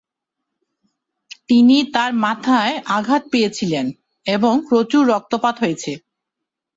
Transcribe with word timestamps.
তিনি 1.49 1.77
তার 1.93 2.11
মাথায় 2.23 2.73
আঘাত 2.97 3.23
পেয়েছিলেন 3.31 3.85
এবং 4.25 4.53
প্রচুর 4.69 5.03
রক্তপাত 5.13 5.55
হয়েছে। 5.59 5.91